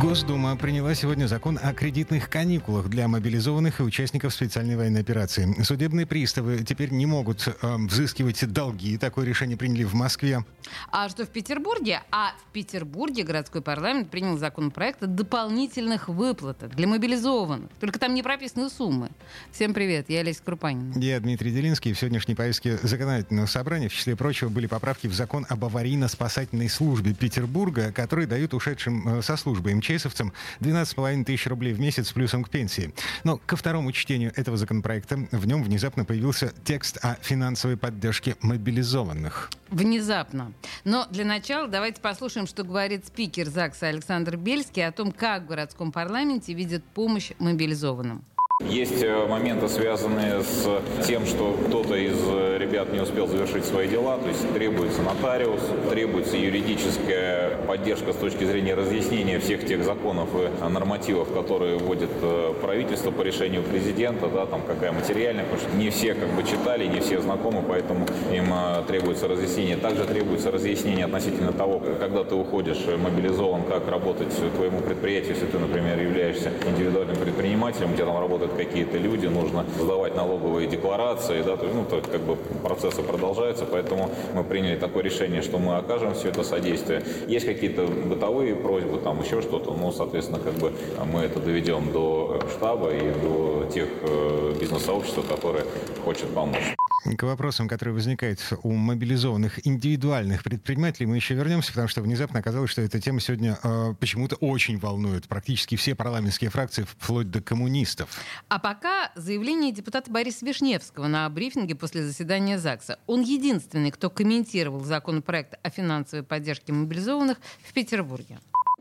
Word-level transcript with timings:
Госдума 0.00 0.54
приняла 0.54 0.94
сегодня 0.94 1.26
закон 1.26 1.58
о 1.60 1.74
кредитных 1.74 2.30
каникулах 2.30 2.88
для 2.88 3.08
мобилизованных 3.08 3.80
и 3.80 3.82
участников 3.82 4.32
специальной 4.32 4.76
военной 4.76 5.00
операции. 5.00 5.60
Судебные 5.64 6.06
приставы 6.06 6.62
теперь 6.62 6.90
не 6.92 7.04
могут 7.04 7.48
э, 7.48 7.52
взыскивать 7.60 8.46
долги. 8.52 8.96
Такое 8.96 9.26
решение 9.26 9.56
приняли 9.56 9.82
в 9.82 9.94
Москве. 9.94 10.44
А 10.92 11.08
что 11.08 11.26
в 11.26 11.30
Петербурге? 11.30 12.02
А 12.12 12.30
в 12.40 12.52
Петербурге 12.52 13.24
городской 13.24 13.60
парламент 13.60 14.08
принял 14.08 14.38
законопроект 14.38 15.02
о 15.02 15.08
дополнительных 15.08 16.08
выплатах 16.08 16.76
для 16.76 16.86
мобилизованных. 16.86 17.70
Только 17.80 17.98
там 17.98 18.14
не 18.14 18.22
прописаны 18.22 18.70
суммы. 18.70 19.10
Всем 19.50 19.74
привет, 19.74 20.08
я 20.10 20.20
Олеся 20.20 20.42
Крупанина. 20.44 20.96
Я 20.96 21.18
Дмитрий 21.18 21.50
Делинский. 21.50 21.92
В 21.92 21.98
сегодняшней 21.98 22.36
повестке 22.36 22.76
законодательного 22.76 23.46
собрания, 23.46 23.88
в 23.88 23.94
числе 23.94 24.14
прочего, 24.14 24.48
были 24.48 24.68
поправки 24.68 25.08
в 25.08 25.12
закон 25.12 25.44
об 25.48 25.64
аварийно-спасательной 25.64 26.68
службе 26.68 27.14
Петербурга, 27.14 27.90
которые 27.90 28.28
дают 28.28 28.54
ушедшим 28.54 29.18
э, 29.18 29.22
со 29.22 29.36
службы 29.36 29.74
МЧС 29.74 29.87
МЧСовцам 29.88 30.32
12,5 30.60 31.24
тысяч 31.24 31.46
рублей 31.46 31.72
в 31.72 31.80
месяц 31.80 32.12
плюсом 32.12 32.44
к 32.44 32.50
пенсии. 32.50 32.92
Но 33.24 33.38
ко 33.38 33.56
второму 33.56 33.92
чтению 33.92 34.32
этого 34.36 34.56
законопроекта 34.56 35.16
в 35.32 35.46
нем 35.46 35.62
внезапно 35.62 36.04
появился 36.04 36.52
текст 36.64 36.98
о 37.02 37.16
финансовой 37.22 37.76
поддержке 37.76 38.36
мобилизованных. 38.40 39.50
Внезапно. 39.70 40.52
Но 40.84 41.06
для 41.10 41.24
начала 41.24 41.68
давайте 41.68 42.00
послушаем, 42.00 42.46
что 42.46 42.64
говорит 42.64 43.06
спикер 43.06 43.48
ЗАГСа 43.48 43.88
Александр 43.88 44.36
Бельский 44.36 44.86
о 44.86 44.92
том, 44.92 45.12
как 45.12 45.42
в 45.42 45.46
городском 45.46 45.92
парламенте 45.92 46.54
видят 46.54 46.84
помощь 46.84 47.32
мобилизованным. 47.38 48.24
Есть 48.66 49.04
э, 49.04 49.26
моменты, 49.26 49.68
связанные 49.68 50.42
с 50.42 51.06
тем, 51.06 51.26
что 51.26 51.56
кто-то 51.68 51.94
из 51.94 52.18
э, 52.26 52.58
ребят 52.58 52.92
не 52.92 52.98
успел 52.98 53.28
завершить 53.28 53.64
свои 53.64 53.86
дела, 53.86 54.18
то 54.18 54.28
есть 54.28 54.52
требуется 54.52 55.00
нотариус, 55.00 55.60
требуется 55.88 56.36
юридическая 56.36 57.56
поддержка 57.68 58.12
с 58.12 58.16
точки 58.16 58.42
зрения 58.42 58.74
разъяснения 58.74 59.38
всех 59.38 59.64
тех 59.64 59.84
законов 59.84 60.28
и 60.34 60.68
нормативов, 60.68 61.32
которые 61.32 61.78
вводит 61.78 62.10
э, 62.20 62.52
правительство 62.60 63.12
по 63.12 63.22
решению 63.22 63.62
президента, 63.62 64.26
да, 64.26 64.44
там 64.44 64.62
какая 64.66 64.90
материальная, 64.90 65.44
потому 65.44 65.60
что 65.62 65.76
не 65.76 65.90
все 65.90 66.14
как 66.14 66.28
бы 66.30 66.42
читали, 66.42 66.84
не 66.86 66.98
все 66.98 67.20
знакомы, 67.20 67.62
поэтому 67.66 68.06
им 68.32 68.52
требуется 68.88 69.28
разъяснение. 69.28 69.76
Также 69.76 70.04
требуется 70.04 70.50
разъяснение 70.50 71.04
относительно 71.04 71.52
того, 71.52 71.80
когда 72.00 72.24
ты 72.24 72.34
уходишь 72.34 72.84
мобилизован, 72.86 73.62
как 73.62 73.88
работать 73.88 74.34
твоему 74.56 74.80
предприятию, 74.80 75.34
если 75.34 75.46
ты, 75.46 75.58
например, 75.60 76.00
являешься 76.00 76.50
индивидуальным 76.66 77.16
предпринимателем, 77.16 77.94
тебя 77.94 78.06
там 78.06 78.18
работает 78.18 78.47
работают 78.48 78.68
какие-то 78.68 78.98
люди, 78.98 79.26
нужно 79.26 79.64
сдавать 79.78 80.14
налоговые 80.16 80.68
декларации, 80.68 81.42
да, 81.42 81.56
то, 81.56 81.66
ну, 81.66 81.84
то, 81.84 82.00
как 82.00 82.20
бы 82.20 82.36
процессы 82.62 83.02
продолжаются, 83.02 83.64
поэтому 83.64 84.10
мы 84.34 84.44
приняли 84.44 84.76
такое 84.76 85.02
решение, 85.02 85.42
что 85.42 85.58
мы 85.58 85.76
окажем 85.76 86.14
все 86.14 86.28
это 86.28 86.42
содействие. 86.42 87.02
Есть 87.26 87.46
какие-то 87.46 87.86
бытовые 87.86 88.54
просьбы, 88.54 88.98
там 88.98 89.22
еще 89.22 89.42
что-то, 89.42 89.74
ну, 89.74 89.92
соответственно, 89.92 90.40
как 90.40 90.54
бы 90.54 90.72
мы 91.12 91.20
это 91.20 91.40
доведем 91.40 91.92
до 91.92 92.40
штаба 92.56 92.90
и 92.90 93.12
до 93.22 93.66
тех 93.72 93.88
э, 94.02 94.54
бизнес-сообществ, 94.60 95.28
которые 95.28 95.64
хочет 96.04 96.28
помочь. 96.34 96.77
К 97.16 97.22
вопросам, 97.22 97.68
которые 97.68 97.94
возникают 97.94 98.40
у 98.62 98.72
мобилизованных 98.72 99.66
индивидуальных 99.66 100.42
предпринимателей, 100.42 101.06
мы 101.06 101.16
еще 101.16 101.34
вернемся, 101.34 101.70
потому 101.70 101.88
что 101.88 102.02
внезапно 102.02 102.40
оказалось, 102.40 102.70
что 102.70 102.82
эта 102.82 103.00
тема 103.00 103.20
сегодня 103.20 103.58
э, 103.62 103.94
почему-то 103.98 104.36
очень 104.36 104.78
волнует 104.78 105.26
практически 105.26 105.76
все 105.76 105.94
парламентские 105.94 106.50
фракции, 106.50 106.84
вплоть 106.84 107.30
до 107.30 107.40
коммунистов. 107.40 108.10
А 108.48 108.58
пока 108.58 109.10
заявление 109.14 109.72
депутата 109.72 110.10
Бориса 110.10 110.44
Вишневского 110.44 111.06
на 111.06 111.28
брифинге 111.30 111.74
после 111.74 112.04
заседания 112.04 112.58
ЗАГСа. 112.58 112.98
Он 113.06 113.22
единственный, 113.22 113.90
кто 113.90 114.10
комментировал 114.10 114.84
законопроект 114.84 115.54
о 115.62 115.70
финансовой 115.70 116.24
поддержке 116.24 116.72
мобилизованных 116.72 117.38
в 117.62 117.72
Петербурге 117.72 118.38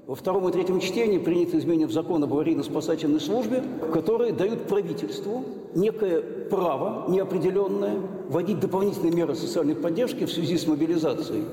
во 0.07 0.16
втором 0.16 0.47
и 0.47 0.53
третьем 0.53 0.79
чтении 0.79 1.18
приняты 1.18 1.57
изменения 1.57 1.85
в 1.85 1.91
закон 1.91 2.23
об 2.23 2.34
аварийно-спасательной 2.34 3.19
службе, 3.19 3.62
которые 3.91 4.31
дают 4.31 4.63
правительству 4.63 5.44
некое 5.75 6.22
право 6.22 7.12
неопределенное 7.12 8.00
вводить 8.29 8.62
дополнительные 8.62 9.12
меры 9.12 9.35
социальной 9.35 9.75
поддержки 9.75 10.25
в 10.25 10.31
связи 10.31 10.57
с 10.57 10.66
мобилизацией. 10.66 11.44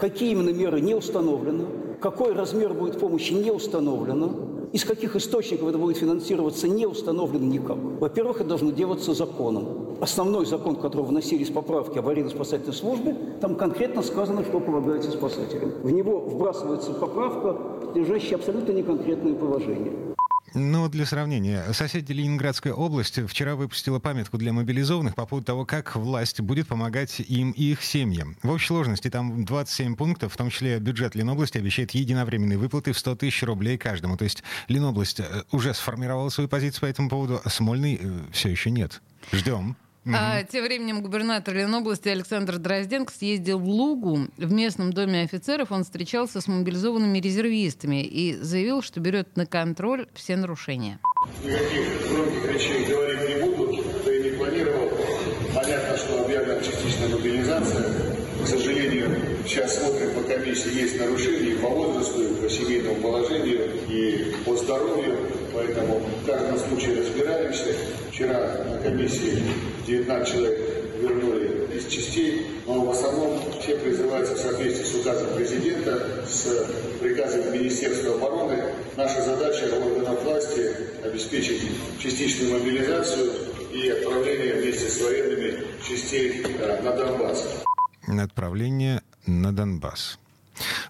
Какие 0.00 0.32
именно 0.32 0.48
меры 0.48 0.80
не 0.80 0.94
установлено, 0.94 1.66
какой 2.00 2.32
размер 2.32 2.72
будет 2.72 2.98
помощи 2.98 3.34
не 3.34 3.50
установлено, 3.50 4.30
из 4.72 4.84
каких 4.84 5.16
источников 5.16 5.68
это 5.68 5.78
будет 5.78 5.96
финансироваться, 5.96 6.68
не 6.68 6.86
установлено 6.86 7.46
никак. 7.46 7.78
Во-первых, 8.00 8.40
это 8.40 8.50
должно 8.50 8.70
делаться 8.70 9.14
законом. 9.14 9.96
Основной 10.00 10.46
закон, 10.46 10.76
в 10.76 10.80
который 10.80 11.06
вносились 11.06 11.50
поправки 11.50 11.98
аварийно-спасательной 11.98 12.74
службе, 12.74 13.16
там 13.40 13.56
конкретно 13.56 14.02
сказано, 14.02 14.44
что 14.44 14.60
полагается 14.60 15.10
спасателям. 15.10 15.72
В 15.82 15.90
него 15.90 16.20
вбрасывается 16.20 16.92
поправка, 16.92 17.56
лежащая 17.94 18.36
абсолютно 18.36 18.72
неконкретное 18.72 19.34
положение. 19.34 20.07
Ну, 20.54 20.88
для 20.88 21.06
сравнения, 21.06 21.64
соседи 21.72 22.12
Ленинградская 22.12 22.72
область 22.72 23.18
вчера 23.28 23.56
выпустила 23.56 23.98
памятку 23.98 24.38
для 24.38 24.52
мобилизованных 24.52 25.14
по 25.14 25.26
поводу 25.26 25.46
того, 25.46 25.66
как 25.66 25.96
власть 25.96 26.40
будет 26.40 26.68
помогать 26.68 27.20
им 27.20 27.50
и 27.52 27.72
их 27.72 27.82
семьям. 27.82 28.36
В 28.42 28.50
общей 28.50 28.68
сложности 28.68 29.10
там 29.10 29.44
27 29.44 29.96
пунктов, 29.96 30.32
в 30.32 30.36
том 30.36 30.50
числе 30.50 30.78
бюджет 30.78 31.14
Ленобласти 31.14 31.58
обещает 31.58 31.92
единовременные 31.92 32.58
выплаты 32.58 32.92
в 32.92 32.98
100 32.98 33.16
тысяч 33.16 33.42
рублей 33.42 33.78
каждому. 33.78 34.16
То 34.16 34.24
есть 34.24 34.42
Ленобласть 34.68 35.20
э, 35.20 35.42
уже 35.50 35.74
сформировала 35.74 36.28
свою 36.30 36.48
позицию 36.48 36.80
по 36.82 36.86
этому 36.86 37.08
поводу, 37.08 37.40
а 37.42 37.50
Смольный 37.50 37.98
э, 38.00 38.20
все 38.32 38.48
еще 38.48 38.70
нет. 38.70 39.02
Ждем. 39.32 39.76
А, 40.14 40.42
тем 40.44 40.64
временем 40.64 41.02
губернатор 41.02 41.54
Ленобласти 41.54 42.08
Александр 42.08 42.58
Дрозденко 42.58 43.12
съездил 43.12 43.58
в 43.58 43.68
Лугу. 43.68 44.28
В 44.36 44.52
местном 44.52 44.92
доме 44.92 45.22
офицеров 45.22 45.70
он 45.72 45.84
встречался 45.84 46.40
с 46.40 46.48
мобилизованными 46.48 47.18
резервистами 47.18 48.02
и 48.02 48.34
заявил, 48.36 48.82
что 48.82 49.00
берет 49.00 49.36
на 49.36 49.46
контроль 49.46 50.06
все 50.14 50.36
нарушения. 50.36 50.98
Никаких 51.44 52.10
громких 52.10 52.52
речей 52.54 52.84
говорить 52.86 53.28
не 53.28 53.56
буду, 53.56 53.84
да 54.04 54.14
и 54.14 54.22
не 54.22 54.36
планировал. 54.36 54.90
Понятно, 55.54 55.96
что 55.96 56.24
объявлена 56.24 56.60
частичная 56.60 57.08
мобилизация. 57.08 58.16
К 58.42 58.46
сожалению, 58.46 59.10
сейчас 59.46 59.78
смотрим 59.78 60.14
по 60.14 60.22
комиссии, 60.22 60.74
есть 60.74 60.98
нарушения 60.98 61.56
по 61.56 61.68
возрасту, 61.68 62.34
по 62.40 62.48
семейному 62.48 62.96
положению 62.96 63.68
и 63.88 64.34
по 64.44 64.56
здоровью. 64.56 65.18
Поэтому 65.52 65.98
в 65.98 66.26
каждом 66.26 66.58
случае 66.58 67.00
разбираемся. 67.00 67.74
Вчера 68.18 68.64
на 68.64 68.78
комиссии 68.78 69.40
19 69.86 70.28
человек 70.28 70.58
вернули 71.00 71.68
из 71.72 71.86
частей, 71.86 72.48
но 72.66 72.84
в 72.84 72.90
основном 72.90 73.40
все 73.60 73.76
призываются 73.76 74.34
в 74.34 74.38
соответствии 74.38 74.84
с 74.84 74.94
указом 74.96 75.36
президента, 75.36 76.26
с 76.26 76.66
приказом 76.98 77.52
Министерства 77.52 78.16
обороны. 78.16 78.60
Наша 78.96 79.22
задача 79.22 79.72
органов 79.72 80.20
власти 80.24 80.68
обеспечить 81.04 81.62
частичную 82.02 82.58
мобилизацию 82.58 83.30
и 83.72 83.88
отправление 83.88 84.62
вместе 84.62 84.88
с 84.88 85.00
военными 85.00 85.62
частей 85.88 86.42
э, 86.42 86.82
на 86.82 86.90
Донбасс. 86.90 87.62
Отправление 88.08 89.02
на 89.28 89.52
Донбасс. 89.54 90.18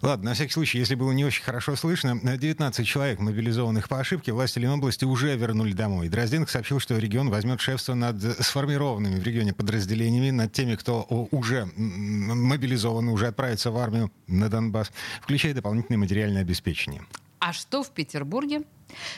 Ладно, 0.02 0.30
на 0.30 0.34
всякий 0.34 0.52
случай, 0.52 0.78
если 0.78 0.94
было 0.94 1.12
не 1.12 1.24
очень 1.24 1.42
хорошо 1.42 1.76
слышно, 1.76 2.18
19 2.22 2.86
человек, 2.86 3.18
мобилизованных 3.18 3.88
по 3.88 3.98
ошибке, 3.98 4.32
власти 4.32 4.58
Ленобласти 4.58 5.04
уже 5.04 5.36
вернули 5.36 5.72
домой. 5.72 6.08
Дрозденко 6.08 6.50
сообщил, 6.50 6.80
что 6.80 6.96
регион 6.98 7.30
возьмет 7.30 7.60
шефство 7.60 7.94
над 7.94 8.22
сформированными 8.44 9.18
в 9.18 9.22
регионе 9.22 9.52
подразделениями, 9.52 10.30
над 10.30 10.52
теми, 10.52 10.76
кто 10.76 11.02
уже 11.30 11.68
мобилизован, 11.76 13.08
уже 13.08 13.26
отправится 13.26 13.70
в 13.70 13.78
армию 13.78 14.12
на 14.26 14.48
Донбасс, 14.48 14.90
включая 15.22 15.54
дополнительное 15.54 15.98
материальное 15.98 16.42
обеспечение. 16.42 17.02
А 17.40 17.52
что 17.52 17.82
в 17.84 17.90
Петербурге? 17.90 18.62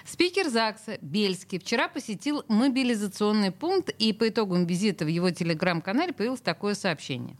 Спикер 0.04 0.50
ЗАГСа 0.50 0.98
Бельский 1.00 1.58
вчера 1.58 1.88
посетил 1.88 2.44
мобилизационный 2.48 3.50
пункт, 3.50 3.88
и 3.98 4.12
по 4.12 4.28
итогам 4.28 4.66
визита 4.66 5.04
в 5.04 5.08
его 5.08 5.30
телеграм-канале 5.30 6.12
появилось 6.12 6.40
такое 6.40 6.74
сообщение. 6.74 7.36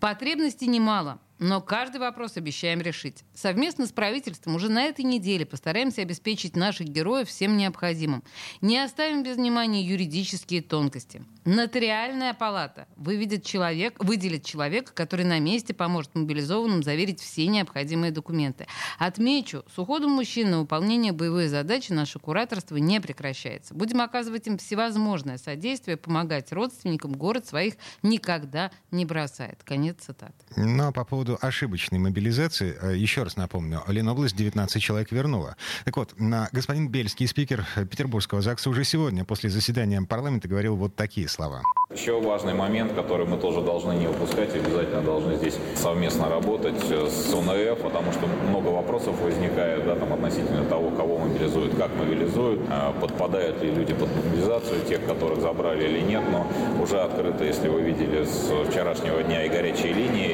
Потребностей 0.00 0.66
немало. 0.66 1.20
Но 1.38 1.60
каждый 1.60 1.98
вопрос 1.98 2.36
обещаем 2.36 2.80
решить. 2.80 3.24
Совместно 3.34 3.86
с 3.86 3.92
правительством 3.92 4.54
уже 4.54 4.70
на 4.70 4.84
этой 4.84 5.04
неделе 5.04 5.44
постараемся 5.44 6.02
обеспечить 6.02 6.56
наших 6.56 6.88
героев 6.88 7.28
всем 7.28 7.56
необходимым. 7.56 8.22
Не 8.62 8.78
оставим 8.78 9.22
без 9.22 9.36
внимания 9.36 9.82
юридические 9.82 10.62
тонкости. 10.62 11.22
Нотариальная 11.44 12.32
палата 12.34 12.88
выведет 12.96 13.44
человек, 13.44 14.02
выделит 14.02 14.44
человека, 14.44 14.92
который 14.92 15.24
на 15.24 15.38
месте 15.38 15.74
поможет 15.74 16.14
мобилизованным 16.14 16.82
заверить 16.82 17.20
все 17.20 17.46
необходимые 17.46 18.12
документы. 18.12 18.66
Отмечу, 18.98 19.64
с 19.72 19.78
уходом 19.78 20.12
мужчин 20.12 20.50
на 20.50 20.60
выполнение 20.60 21.12
боевой 21.12 21.48
задачи 21.48 21.92
наше 21.92 22.18
кураторство 22.18 22.76
не 22.76 23.00
прекращается. 23.00 23.74
Будем 23.74 24.00
оказывать 24.00 24.46
им 24.46 24.58
всевозможное 24.58 25.38
содействие, 25.38 25.96
помогать 25.96 26.50
родственникам. 26.52 27.12
Город 27.12 27.46
своих 27.46 27.74
никогда 28.02 28.70
не 28.90 29.04
бросает. 29.04 29.62
Конец 29.64 29.98
цитаты. 30.00 30.34
Ну, 30.56 30.88
а 30.88 30.92
по 30.92 31.04
поводу 31.04 31.25
ошибочной 31.40 31.98
мобилизации, 31.98 32.76
э, 32.80 32.96
еще 32.96 33.22
раз 33.22 33.36
напомню, 33.36 33.82
Ленобласть 33.86 34.36
19 34.36 34.82
человек 34.82 35.12
вернула. 35.12 35.56
Так 35.84 35.96
вот, 35.96 36.14
господин 36.52 36.88
Бельский, 36.88 37.26
спикер 37.26 37.66
Петербургского 37.90 38.42
ЗАГСа, 38.42 38.70
уже 38.70 38.84
сегодня 38.84 39.24
после 39.24 39.50
заседания 39.50 40.02
парламента 40.02 40.48
говорил 40.48 40.76
вот 40.76 40.94
такие 40.94 41.28
слова. 41.28 41.62
Еще 41.92 42.20
важный 42.20 42.54
момент, 42.54 42.92
который 42.94 43.26
мы 43.26 43.38
тоже 43.38 43.60
должны 43.60 43.92
не 43.92 44.08
упускать, 44.08 44.54
обязательно 44.54 45.02
должны 45.02 45.36
здесь 45.36 45.56
совместно 45.76 46.28
работать 46.28 46.76
с 46.78 47.32
УНФ, 47.32 47.78
потому 47.80 48.12
что 48.12 48.26
много 48.48 48.68
вопросов 48.68 49.20
возникает 49.20 49.84
да, 49.84 49.94
там, 49.94 50.12
относительно 50.12 50.64
того, 50.64 50.90
кого 50.90 51.18
мобилизуют, 51.18 51.76
как 51.76 51.94
мобилизуют, 51.96 52.60
подпадают 53.00 53.62
ли 53.62 53.70
люди 53.70 53.94
под 53.94 54.08
мобилизацию, 54.16 54.84
тех, 54.88 55.04
которых 55.06 55.40
забрали 55.40 55.84
или 55.84 56.00
нет, 56.00 56.22
но 56.30 56.46
уже 56.82 57.00
открыто, 57.00 57.44
если 57.44 57.68
вы 57.68 57.82
видели 57.82 58.24
с 58.24 58.50
вчерашнего 58.68 59.22
дня 59.22 59.44
и 59.44 59.48
горячие 59.48 59.92
линии, 59.92 60.25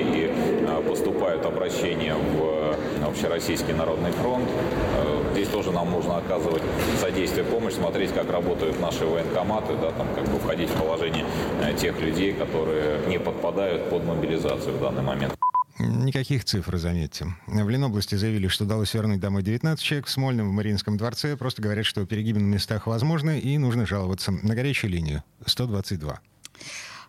поступают 1.03 1.45
обращения 1.45 2.15
в 2.15 2.77
Общероссийский 3.05 3.75
народный 3.75 4.13
фронт. 4.13 4.49
Э, 4.95 5.33
здесь 5.33 5.49
тоже 5.49 5.73
нам 5.73 5.91
нужно 5.91 6.19
оказывать 6.19 6.63
содействие, 7.01 7.45
помощь, 7.45 7.75
смотреть, 7.75 8.13
как 8.15 8.31
работают 8.31 8.81
наши 8.81 9.05
военкоматы, 9.05 9.75
да, 9.81 9.91
там, 9.91 10.07
как 10.15 10.25
бы 10.29 10.39
входить 10.39 10.71
в 10.71 10.75
положение 10.75 11.27
э, 11.61 11.75
тех 11.75 12.01
людей, 12.01 12.33
которые 12.33 13.07
не 13.09 13.19
подпадают 13.19 13.91
под 13.91 14.05
мобилизацию 14.05 14.77
в 14.77 14.81
данный 14.81 15.03
момент. 15.03 15.35
Никаких 15.79 16.45
цифр, 16.45 16.77
заметьте. 16.77 17.27
В 17.47 17.69
Ленобласти 17.69 18.15
заявили, 18.15 18.47
что 18.47 18.65
удалось 18.65 18.95
вернуть 18.95 19.19
домой 19.19 19.43
19 19.43 19.83
человек. 19.85 20.07
В 20.07 20.11
Смольном, 20.11 20.51
в 20.51 20.53
Мариинском 20.53 20.97
дворце 20.97 21.37
просто 21.37 21.61
говорят, 21.61 21.85
что 21.85 22.07
перегибы 22.07 22.39
на 22.39 22.47
местах 22.47 22.87
возможны 22.87 23.41
и 23.41 23.59
нужно 23.59 23.87
жаловаться 23.87 24.31
на 24.31 24.55
горячую 24.55 24.93
линию 24.93 25.25
122. 25.45 26.21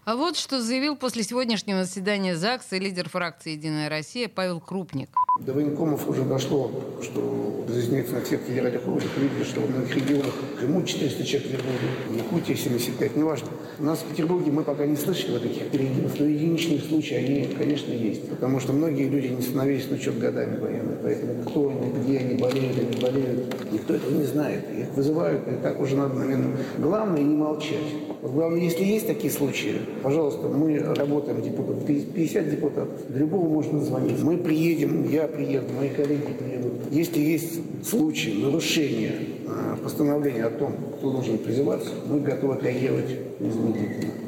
А 0.06 0.18
вот 0.18 0.36
что 0.36 0.62
заявил 0.62 0.98
после 0.98 1.24
сегодняшнего 1.24 1.86
заседания 1.86 2.36
ЗАГСа 2.36 2.76
лидер 2.76 3.08
фракции 3.08 3.52
«Единая 3.52 3.88
Россия» 3.90 4.28
Павел 4.28 4.60
Крупник. 4.60 5.08
До 5.40 5.54
военкомов 5.54 6.10
уже 6.10 6.24
дошло, 6.24 6.70
что 7.02 7.66
разъясняется 7.70 8.16
на 8.16 8.22
всех 8.22 8.42
федеральных 8.42 8.86
уровнях. 8.86 9.10
Видите, 9.18 9.50
что 9.50 9.62
в 9.62 9.70
многих 9.70 9.96
регионах 9.96 10.34
Крыму 10.60 10.84
400 10.84 11.24
человек 11.24 11.52
вернули, 11.52 11.78
в 12.10 12.16
Якутии 12.18 12.54
75, 12.54 13.16
неважно. 13.16 13.48
У 13.80 13.84
нас 13.84 14.00
в 14.00 14.06
Петербурге 14.06 14.52
мы 14.52 14.64
пока 14.64 14.86
не 14.86 14.98
слышали 14.98 15.38
о 15.38 15.40
таких 15.40 15.70
переездах, 15.72 16.20
но 16.20 16.26
единичные 16.26 16.80
случаи, 16.80 17.16
они, 17.16 17.56
конечно, 17.58 17.94
есть. 17.94 18.30
Потому 18.30 18.60
что 18.60 18.74
многие 18.74 19.08
люди 19.08 19.28
не 19.28 19.42
становились 19.42 19.90
на 19.90 19.96
учет 19.96 20.20
годами 20.20 20.60
военных. 20.60 21.00
Поэтому 21.02 21.44
кто 21.46 21.70
они, 21.70 21.92
где 22.04 22.20
они 22.20 22.36
болеют, 22.36 22.78
они 22.78 23.02
болеют, 23.02 23.72
никто 23.72 23.96
этого 23.96 24.12
не 24.12 24.26
знает. 24.26 24.66
Их 24.78 24.90
вызывают, 24.90 25.48
и 25.48 25.56
так 25.64 25.80
уже 25.80 25.96
надо, 25.96 26.16
наверное, 26.16 26.58
главное 26.78 27.22
не 27.22 27.38
молчать. 27.38 27.80
Вот 28.22 28.32
главное, 28.34 28.60
если 28.60 28.84
есть 28.84 29.08
такие 29.08 29.32
случаи, 29.32 29.82
Пожалуйста, 30.02 30.48
мы 30.48 30.80
работаем 30.80 31.42
депутат, 31.42 31.86
50 31.86 32.50
депутатов, 32.50 33.02
любого 33.10 33.48
можно 33.48 33.80
звонить. 33.80 34.22
Мы 34.22 34.38
приедем, 34.38 35.10
я 35.10 35.28
приеду, 35.28 35.68
мои 35.74 35.90
коллеги 35.90 36.34
приедут. 36.38 36.74
Если 36.92 37.20
есть 37.20 37.60
случаи 37.88 38.42
нарушения 38.42 39.12
а, 39.48 39.78
постановления 39.84 40.46
о 40.46 40.50
том, 40.50 40.74
кто 40.98 41.12
должен 41.12 41.38
призываться, 41.38 41.90
мы 42.08 42.20
готовы 42.22 42.60
реагировать 42.62 43.40
незамедлительно. 43.40 44.23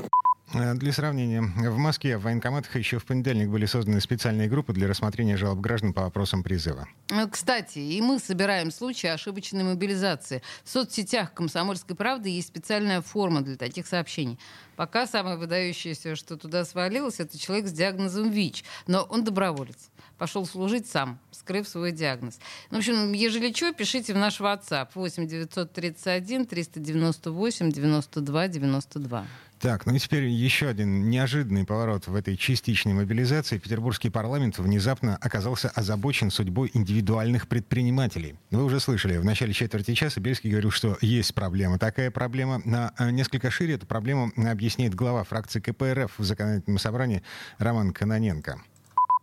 Э, 0.55 0.73
для 0.73 0.93
сравнения, 0.93 1.41
в 1.41 1.77
Москве 1.77 2.17
в 2.17 2.21
военкоматах 2.21 2.75
еще 2.77 2.97
в 2.97 3.05
понедельник 3.05 3.49
были 3.49 3.65
созданы 3.65 3.99
специальные 3.99 4.47
группы 4.47 4.71
для 4.71 4.87
рассмотрения 4.87 5.35
жалоб 5.35 5.59
граждан 5.59 5.93
по 5.93 6.03
вопросам 6.03 6.43
призыва. 6.43 6.87
Э, 7.11 7.27
кстати, 7.29 7.79
и 7.79 8.01
мы 8.01 8.19
собираем 8.19 8.71
случаи 8.71 9.07
ошибочной 9.07 9.63
мобилизации. 9.63 10.41
В 10.63 10.69
соцсетях 10.69 11.33
«Комсомольской 11.33 11.95
правды» 11.95 12.29
есть 12.29 12.47
специальная 12.47 13.01
форма 13.01 13.41
для 13.41 13.57
таких 13.57 13.85
сообщений. 13.85 14.39
Пока 14.77 15.07
самое 15.07 15.37
выдающееся, 15.37 16.15
что 16.15 16.37
туда 16.37 16.63
свалилось, 16.63 17.19
это 17.19 17.37
человек 17.37 17.67
с 17.67 17.71
диагнозом 17.71 18.29
ВИЧ. 18.29 18.63
Но 18.87 19.03
он 19.03 19.23
доброволец 19.25 19.89
пошел 20.17 20.45
служить 20.45 20.87
сам, 20.87 21.19
скрыв 21.31 21.67
свой 21.67 21.91
диагноз. 21.91 22.39
Ну, 22.71 22.77
в 22.77 22.79
общем, 22.79 23.13
ежели 23.13 23.51
что, 23.53 23.73
пишите 23.73 24.13
в 24.13 24.17
наш 24.17 24.39
WhatsApp 24.39 24.89
8 24.93 25.27
931 25.27 26.45
398 26.45 27.71
92 27.71 28.47
92. 28.47 29.25
Так, 29.59 29.85
ну 29.85 29.95
и 29.95 29.99
теперь 29.99 30.25
еще 30.25 30.67
один 30.67 31.09
неожиданный 31.09 31.65
поворот 31.65 32.07
в 32.07 32.15
этой 32.15 32.35
частичной 32.35 32.93
мобилизации. 32.93 33.57
Петербургский 33.57 34.09
парламент 34.09 34.59
внезапно 34.59 35.17
оказался 35.21 35.69
озабочен 35.69 36.29
судьбой 36.29 36.69
индивидуальных 36.73 37.47
предпринимателей. 37.47 38.35
Вы 38.51 38.65
уже 38.65 38.79
слышали, 38.79 39.17
в 39.17 39.25
начале 39.25 39.53
четверти 39.53 39.93
часа 39.93 40.19
Бельский 40.19 40.51
говорил, 40.51 40.71
что 40.71 40.97
есть 41.01 41.33
проблема. 41.33 41.79
Такая 41.79 42.11
проблема. 42.11 42.61
На 42.65 42.93
э, 42.99 43.09
несколько 43.11 43.49
шире 43.49 43.75
эту 43.75 43.87
проблему 43.87 44.31
объясняет 44.35 44.93
глава 44.93 45.23
фракции 45.23 45.61
КПРФ 45.61 46.19
в 46.19 46.23
законодательном 46.23 46.77
собрании 46.77 47.23
Роман 47.57 47.91
Каноненко. 47.93 48.61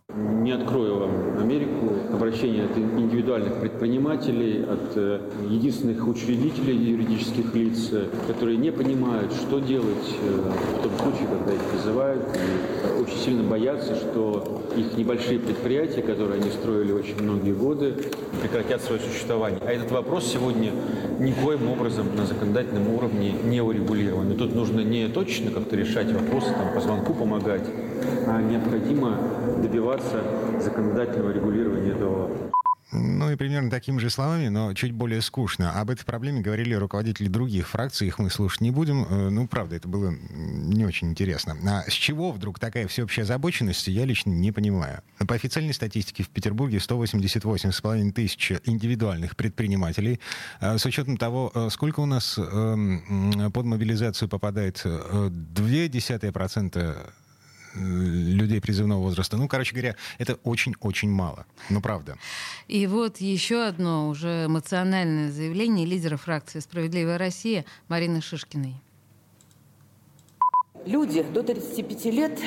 Не 0.09 0.51
открою 0.51 0.99
вам 0.99 1.39
Америку. 1.39 1.93
Обращение 2.13 2.65
от 2.65 2.77
индивидуальных 2.77 3.61
предпринимателей, 3.61 4.63
от 4.63 4.95
э, 4.97 5.21
единственных 5.49 6.05
учредителей 6.07 6.75
юридических 6.75 7.55
лиц, 7.55 7.89
э, 7.93 8.09
которые 8.27 8.57
не 8.57 8.71
понимают, 8.71 9.31
что 9.31 9.59
делать 9.59 10.15
э, 10.21 10.51
в 10.79 10.83
том 10.83 10.91
случае, 10.99 11.27
когда 11.29 11.53
их 11.53 11.61
призывают, 11.71 12.21
и 12.35 13.01
очень 13.01 13.17
сильно 13.17 13.43
боятся, 13.43 13.95
что 13.95 14.61
их 14.75 14.97
небольшие 14.97 15.39
предприятия, 15.39 16.01
которые 16.01 16.41
они 16.41 16.51
строили 16.51 16.91
очень 16.91 17.21
многие 17.21 17.53
годы, 17.53 17.95
прекратят 18.41 18.81
свое 18.81 19.01
существование. 19.01 19.59
А 19.65 19.71
этот 19.71 19.89
вопрос 19.91 20.25
сегодня 20.25 20.71
никоим 21.19 21.69
образом 21.69 22.07
на 22.15 22.25
законодательном 22.25 22.93
уровне 22.93 23.33
не 23.45 23.61
урегулирован. 23.61 24.31
И 24.33 24.35
тут 24.35 24.53
нужно 24.53 24.81
не 24.81 25.07
точно 25.07 25.49
как-то 25.49 25.75
решать 25.77 26.11
вопросы, 26.11 26.47
там, 26.47 26.73
по 26.75 26.81
звонку 26.81 27.13
помогать, 27.13 27.63
а 28.27 28.41
необходимо 28.41 29.17
добиваться 29.61 29.92
законодательного 30.59 31.31
регулирования 31.31 31.91
этого 31.91 32.29
ну 32.93 33.31
и 33.31 33.35
примерно 33.35 33.71
такими 33.71 33.97
же 33.97 34.09
словами, 34.11 34.49
но 34.49 34.73
чуть 34.73 34.91
более 34.91 35.21
скучно. 35.21 35.79
Об 35.79 35.89
этой 35.89 36.05
проблеме 36.05 36.41
говорили 36.41 36.75
руководители 36.75 37.27
других 37.27 37.67
фракций, 37.67 38.07
их 38.07 38.19
мы 38.19 38.29
слушать 38.29 38.61
не 38.61 38.69
будем. 38.69 39.03
Э, 39.09 39.29
ну, 39.29 39.47
правда, 39.47 39.75
это 39.75 39.87
было 39.87 40.13
не 40.29 40.85
очень 40.85 41.09
интересно. 41.09 41.57
А 41.65 41.89
с 41.89 41.93
чего 41.93 42.31
вдруг 42.31 42.59
такая 42.59 42.87
всеобщая 42.87 43.23
озабоченность, 43.23 43.87
я 43.87 44.05
лично 44.05 44.29
не 44.29 44.51
понимаю. 44.51 45.01
По 45.27 45.33
официальной 45.33 45.73
статистике 45.73 46.23
в 46.23 46.29
Петербурге 46.29 46.77
188,5 46.77 48.11
тысяч 48.11 48.51
индивидуальных 48.65 49.35
предпринимателей. 49.35 50.19
А 50.59 50.77
с 50.77 50.85
учетом 50.85 51.17
того, 51.17 51.51
э, 51.55 51.69
сколько 51.71 51.99
у 51.99 52.05
нас 52.05 52.37
эм, 52.37 53.51
под 53.51 53.65
мобилизацию 53.65 54.29
попадает, 54.29 54.85
0,2% 54.85 56.71
э, 56.75 56.95
людей 57.75 58.61
призывного 58.61 59.01
возраста. 59.01 59.37
Ну, 59.37 59.47
короче 59.47 59.73
говоря, 59.73 59.95
это 60.17 60.35
очень-очень 60.43 61.09
мало. 61.09 61.45
Ну, 61.69 61.81
правда. 61.81 62.17
И 62.67 62.87
вот 62.87 63.17
еще 63.17 63.65
одно 63.65 64.09
уже 64.09 64.45
эмоциональное 64.45 65.31
заявление 65.31 65.85
лидера 65.85 66.17
фракции 66.17 66.59
«Справедливая 66.59 67.17
Россия» 67.17 67.65
Марины 67.87 68.21
Шишкиной. 68.21 68.75
Люди 70.85 71.23
до 71.23 71.43
35 71.43 72.05
лет, 72.05 72.39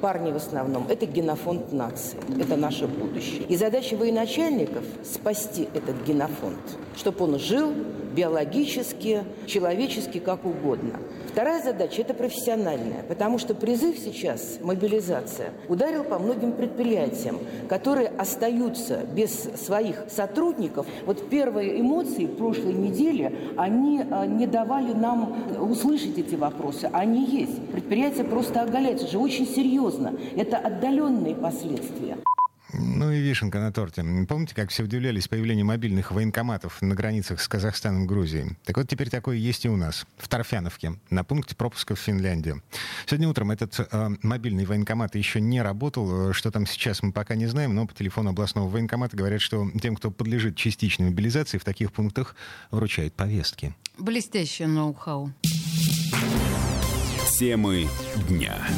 парни 0.00 0.30
в 0.30 0.36
основном, 0.36 0.86
это 0.88 1.06
генофонд 1.06 1.72
нации, 1.72 2.18
это 2.40 2.56
наше 2.56 2.86
будущее. 2.86 3.42
И 3.48 3.56
задача 3.56 3.96
военачальников– 3.96 4.84
спасти 5.04 5.68
этот 5.74 5.96
генофонд, 6.06 6.60
чтобы 6.96 7.24
он 7.24 7.40
жил 7.40 7.72
биологически, 8.14 9.24
человечески, 9.46 10.18
как 10.18 10.44
угодно. 10.44 11.00
Вторая 11.28 11.62
задача– 11.62 12.02
это 12.02 12.12
профессиональная, 12.12 13.04
потому 13.04 13.38
что 13.38 13.54
призыв 13.54 13.96
сейчас, 13.98 14.58
мобилизация, 14.60 15.50
ударил 15.68 16.02
по 16.02 16.18
многим 16.18 16.52
предприятиям, 16.52 17.38
которые 17.68 18.08
остаются 18.08 19.04
без 19.14 19.30
своих 19.64 20.04
сотрудников. 20.08 20.86
Вот 21.06 21.28
первые 21.30 21.80
эмоции 21.80 22.26
прошлой 22.26 22.74
недели, 22.74 23.32
они 23.56 24.02
а, 24.10 24.26
не 24.26 24.46
давали 24.46 24.92
нам 24.92 25.36
услышать 25.60 26.18
эти 26.18 26.34
вопросы. 26.34 26.90
Они 26.92 27.24
есть. 27.24 27.60
Предприятия 27.80 28.24
просто 28.24 28.60
оголяются. 28.60 29.08
же 29.08 29.16
очень 29.16 29.46
серьезно. 29.46 30.12
Это 30.36 30.58
отдаленные 30.58 31.34
последствия. 31.34 32.18
Ну 32.74 33.10
и 33.10 33.18
вишенка 33.18 33.58
на 33.58 33.72
торте. 33.72 34.04
Помните, 34.28 34.54
как 34.54 34.68
все 34.68 34.82
удивлялись 34.82 35.28
появлению 35.28 35.64
мобильных 35.64 36.12
военкоматов 36.12 36.82
на 36.82 36.94
границах 36.94 37.40
с 37.40 37.48
Казахстаном 37.48 38.04
и 38.04 38.06
Грузией? 38.06 38.58
Так 38.66 38.76
вот, 38.76 38.86
теперь 38.86 39.08
такое 39.08 39.36
есть 39.36 39.64
и 39.64 39.70
у 39.70 39.76
нас, 39.76 40.06
в 40.18 40.28
Торфяновке, 40.28 40.96
на 41.08 41.24
пункте 41.24 41.56
пропуска 41.56 41.94
в 41.94 41.98
Финляндию. 41.98 42.62
Сегодня 43.06 43.28
утром 43.28 43.50
этот 43.50 43.80
э, 43.80 44.08
мобильный 44.22 44.66
военкомат 44.66 45.14
еще 45.14 45.40
не 45.40 45.62
работал. 45.62 46.34
Что 46.34 46.50
там 46.50 46.66
сейчас, 46.66 47.02
мы 47.02 47.12
пока 47.12 47.34
не 47.34 47.46
знаем, 47.46 47.74
но 47.74 47.86
по 47.86 47.94
телефону 47.94 48.30
областного 48.30 48.68
военкомата 48.68 49.16
говорят, 49.16 49.40
что 49.40 49.66
тем, 49.80 49.96
кто 49.96 50.10
подлежит 50.10 50.54
частичной 50.54 51.06
мобилизации, 51.06 51.56
в 51.56 51.64
таких 51.64 51.94
пунктах 51.94 52.36
вручают 52.70 53.14
повестки. 53.14 53.74
Блестящее 53.96 54.68
ноу-хау. 54.68 55.32
Темы 57.40 57.88
дня. 58.28 58.68